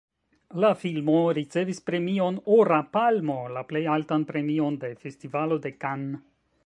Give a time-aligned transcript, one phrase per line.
[0.61, 6.25] La filmo ricevis premion Ora Palmo, la plej altan premion de Festivalo de Cannes.